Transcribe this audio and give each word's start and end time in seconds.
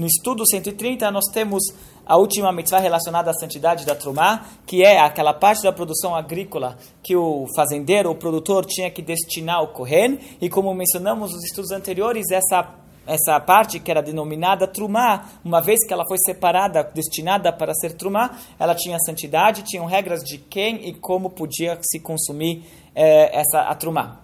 No 0.00 0.06
estudo 0.06 0.44
130, 0.50 1.10
nós 1.10 1.26
temos 1.30 1.62
a 2.06 2.16
última 2.16 2.50
mitzvah 2.50 2.78
relacionada 2.78 3.30
à 3.30 3.34
santidade 3.34 3.84
da 3.84 3.94
Trumá, 3.94 4.46
que 4.66 4.82
é 4.82 4.98
aquela 4.98 5.34
parte 5.34 5.62
da 5.62 5.74
produção 5.74 6.14
agrícola 6.14 6.78
que 7.02 7.14
o 7.14 7.44
fazendeiro, 7.54 8.10
o 8.10 8.14
produtor, 8.14 8.64
tinha 8.64 8.90
que 8.90 9.02
destinar 9.02 9.56
ao 9.56 9.68
Kohen. 9.74 10.18
E 10.40 10.48
como 10.48 10.72
mencionamos 10.72 11.34
nos 11.34 11.44
estudos 11.44 11.70
anteriores, 11.70 12.30
essa 12.30 12.76
essa 13.06 13.38
parte 13.40 13.78
que 13.78 13.90
era 13.90 14.00
denominada 14.00 14.66
Trumá, 14.66 15.26
uma 15.44 15.60
vez 15.60 15.86
que 15.86 15.92
ela 15.92 16.06
foi 16.08 16.16
separada, 16.24 16.82
destinada 16.82 17.52
para 17.52 17.74
ser 17.74 17.92
Trumá, 17.92 18.38
ela 18.58 18.74
tinha 18.74 18.96
santidade, 19.04 19.64
tinham 19.64 19.84
regras 19.84 20.22
de 20.22 20.38
quem 20.38 20.88
e 20.88 20.94
como 20.94 21.28
podia 21.28 21.78
se 21.82 22.00
consumir 22.00 22.64
eh, 22.94 23.38
essa 23.38 23.62
a 23.62 23.74
Trumá. 23.74 24.20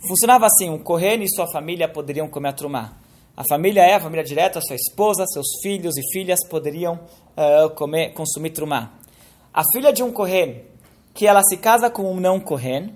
Funcionava 0.00 0.46
assim, 0.46 0.70
um 0.70 0.78
Kohen 0.78 1.22
e 1.22 1.28
sua 1.28 1.46
família 1.52 1.86
poderiam 1.86 2.28
comer 2.28 2.48
a 2.48 2.52
Trumá. 2.54 3.07
A 3.38 3.44
família 3.48 3.82
é 3.82 3.94
a 3.94 4.00
família 4.00 4.24
direta, 4.24 4.60
sua 4.60 4.74
esposa, 4.74 5.24
seus 5.28 5.46
filhos 5.62 5.96
e 5.96 6.02
filhas 6.12 6.40
poderiam 6.50 6.98
uh, 7.36 7.70
comer, 7.76 8.12
consumir 8.12 8.50
Trumá. 8.50 8.94
A 9.54 9.62
filha 9.72 9.92
de 9.92 10.02
um 10.02 10.10
Kohen, 10.10 10.64
que 11.14 11.24
ela 11.24 11.40
se 11.44 11.56
casa 11.56 11.88
com 11.88 12.10
um 12.10 12.18
não 12.18 12.40
Kohen, 12.40 12.92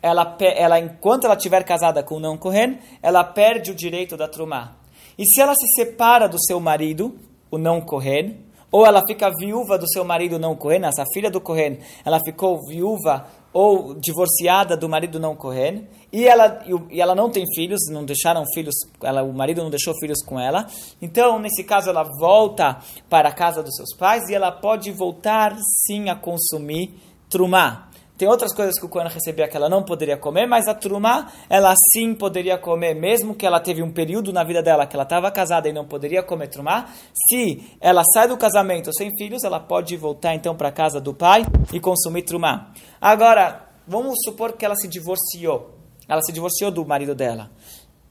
ela, 0.00 0.34
ela, 0.40 0.80
enquanto 0.80 1.24
ela 1.24 1.34
estiver 1.34 1.62
casada 1.62 2.02
com 2.02 2.16
um 2.16 2.20
não 2.20 2.38
Kohen, 2.38 2.78
ela 3.02 3.22
perde 3.22 3.70
o 3.70 3.74
direito 3.74 4.16
da 4.16 4.26
Trumá. 4.26 4.76
E 5.18 5.26
se 5.26 5.42
ela 5.42 5.52
se 5.54 5.66
separa 5.74 6.26
do 6.26 6.42
seu 6.42 6.58
marido, 6.58 7.14
o 7.50 7.58
não 7.58 7.78
Kohen, 7.78 8.38
ou 8.70 8.86
ela 8.86 9.02
fica 9.06 9.30
viúva 9.38 9.76
do 9.76 9.86
seu 9.86 10.06
marido 10.06 10.38
não 10.38 10.56
Kohen, 10.56 10.86
essa 10.86 11.04
filha 11.12 11.30
do 11.30 11.38
Kohen, 11.38 11.80
ela 12.02 12.18
ficou 12.24 12.66
viúva 12.66 13.26
ou 13.52 13.94
divorciada 13.94 14.76
do 14.76 14.88
marido 14.88 15.20
não 15.20 15.36
Kohen, 15.36 15.86
e 16.12 16.26
ela, 16.26 16.62
e 16.90 17.00
ela 17.00 17.14
não 17.14 17.30
tem 17.30 17.44
filhos, 17.54 17.80
não 17.90 18.04
deixaram 18.04 18.44
filhos, 18.54 18.74
ela, 19.02 19.22
o 19.22 19.32
marido 19.32 19.62
não 19.62 19.70
deixou 19.70 19.94
filhos 20.00 20.22
com 20.24 20.38
ela, 20.40 20.66
então 21.00 21.38
nesse 21.38 21.62
caso 21.64 21.90
ela 21.90 22.04
volta 22.18 22.78
para 23.08 23.28
a 23.28 23.32
casa 23.32 23.62
dos 23.62 23.74
seus 23.76 23.94
pais 23.96 24.28
e 24.28 24.34
ela 24.34 24.50
pode 24.50 24.90
voltar 24.90 25.56
sim 25.86 26.08
a 26.08 26.16
consumir 26.16 26.94
trumá. 27.28 27.91
Tem 28.22 28.28
outras 28.28 28.54
coisas 28.54 28.78
que 28.78 28.86
o 28.86 28.88
Kohen 28.88 29.08
recebia 29.08 29.48
que 29.48 29.56
ela 29.56 29.68
não 29.68 29.82
poderia 29.82 30.16
comer, 30.16 30.46
mas 30.46 30.68
a 30.68 30.74
Trumá, 30.74 31.32
ela 31.50 31.74
sim 31.92 32.14
poderia 32.14 32.56
comer, 32.56 32.94
mesmo 32.94 33.34
que 33.34 33.44
ela 33.44 33.58
teve 33.58 33.82
um 33.82 33.90
período 33.90 34.32
na 34.32 34.44
vida 34.44 34.62
dela 34.62 34.86
que 34.86 34.94
ela 34.94 35.02
estava 35.02 35.28
casada 35.28 35.68
e 35.68 35.72
não 35.72 35.84
poderia 35.84 36.22
comer 36.22 36.46
Trumá. 36.46 36.86
Se 37.12 37.60
ela 37.80 38.04
sai 38.14 38.28
do 38.28 38.36
casamento 38.36 38.94
sem 38.94 39.10
filhos, 39.18 39.42
ela 39.42 39.58
pode 39.58 39.96
voltar 39.96 40.36
então 40.36 40.54
para 40.54 40.68
a 40.68 40.70
casa 40.70 41.00
do 41.00 41.12
pai 41.12 41.44
e 41.72 41.80
consumir 41.80 42.22
Trumá. 42.22 42.70
Agora, 43.00 43.66
vamos 43.88 44.14
supor 44.24 44.52
que 44.52 44.64
ela 44.64 44.76
se 44.76 44.86
divorciou. 44.86 45.74
Ela 46.08 46.22
se 46.22 46.30
divorciou 46.30 46.70
do 46.70 46.86
marido 46.86 47.16
dela. 47.16 47.50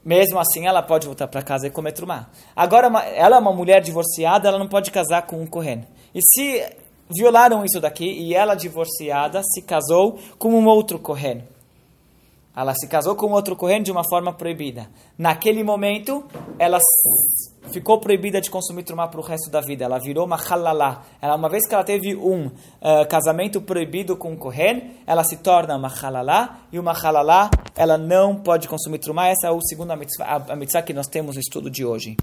Mesmo 0.04 0.38
assim, 0.38 0.66
ela 0.66 0.82
pode 0.82 1.06
voltar 1.06 1.26
para 1.26 1.40
casa 1.40 1.68
e 1.68 1.70
comer 1.70 1.92
trumá. 1.92 2.28
Agora, 2.54 2.88
ela 3.14 3.36
é 3.36 3.38
uma 3.38 3.52
mulher 3.52 3.80
divorciada, 3.80 4.48
ela 4.48 4.58
não 4.58 4.68
pode 4.68 4.90
casar 4.90 5.22
com 5.22 5.40
um 5.40 5.46
Kohen. 5.46 5.86
E 6.14 6.20
se 6.20 6.81
violaram 7.10 7.64
isso 7.64 7.80
daqui 7.80 8.04
e 8.04 8.34
ela, 8.34 8.54
divorciada, 8.54 9.42
se 9.42 9.62
casou 9.62 10.18
com 10.38 10.50
um 10.50 10.66
outro 10.66 10.98
Kohen. 10.98 11.42
Ela 12.54 12.74
se 12.74 12.86
casou 12.86 13.16
com 13.16 13.32
outro 13.32 13.56
Kohen 13.56 13.82
de 13.82 13.90
uma 13.90 14.04
forma 14.04 14.30
proibida. 14.30 14.86
Naquele 15.16 15.64
momento, 15.64 16.22
ela 16.58 16.78
ficou 17.70 17.98
proibida 17.98 18.42
de 18.42 18.50
consumir 18.50 18.82
trumá 18.82 19.08
para 19.08 19.20
o 19.20 19.22
resto 19.22 19.50
da 19.50 19.62
vida. 19.62 19.86
Ela 19.86 19.98
virou 19.98 20.26
uma 20.26 20.36
halalá. 20.36 21.02
Ela, 21.20 21.34
uma 21.34 21.48
vez 21.48 21.66
que 21.66 21.74
ela 21.74 21.82
teve 21.82 22.14
um 22.14 22.48
uh, 22.48 23.08
casamento 23.08 23.58
proibido 23.62 24.18
com 24.18 24.32
um 24.32 24.36
Kohen, 24.36 24.96
ela 25.06 25.24
se 25.24 25.38
torna 25.38 25.76
uma 25.76 25.88
halalá. 25.88 26.58
E 26.70 26.78
uma 26.78 26.92
halalá, 26.92 27.50
ela 27.74 27.96
não 27.96 28.36
pode 28.36 28.68
consumir 28.68 28.98
trumá. 28.98 29.28
Essa 29.28 29.46
é 29.46 29.50
a 29.50 29.58
segunda 29.62 29.96
mitzvah, 29.96 30.44
a 30.46 30.54
mitzvah 30.54 30.82
que 30.82 30.92
nós 30.92 31.06
temos 31.06 31.36
no 31.36 31.40
estudo 31.40 31.70
de 31.70 31.86
hoje. 31.86 32.18